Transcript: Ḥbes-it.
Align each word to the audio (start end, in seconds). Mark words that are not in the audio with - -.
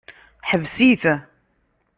Ḥbes-it. 0.49 1.03